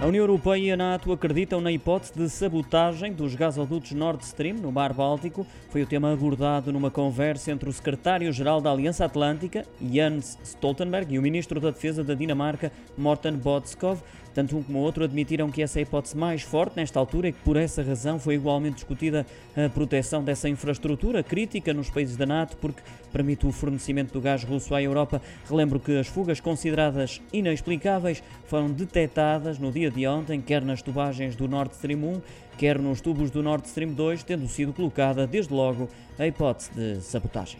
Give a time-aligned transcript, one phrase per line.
[0.00, 4.56] A União Europeia e a NATO acreditam na hipótese de sabotagem dos gasodutos Nord Stream
[4.56, 5.46] no Mar Báltico.
[5.68, 11.18] Foi o tema abordado numa conversa entre o secretário-geral da Aliança Atlântica, Jens Stoltenberg, e
[11.18, 14.00] o ministro da Defesa da Dinamarca, Morten Bodskov.
[14.32, 17.28] Tanto um como o outro admitiram que essa é a hipótese mais forte nesta altura
[17.28, 19.26] e que por essa razão foi igualmente discutida
[19.56, 22.80] a proteção dessa infraestrutura crítica nos países da NATO, porque
[23.12, 25.20] permite o fornecimento do gás russo à Europa.
[25.48, 31.48] Relembro que as fugas consideradas inexplicáveis foram detectadas no de ontem, quer nas tubagens do
[31.48, 32.22] Nord Stream 1,
[32.56, 37.00] quer nos tubos do Nord Stream 2, tendo sido colocada desde logo a hipótese de
[37.00, 37.58] sabotagem.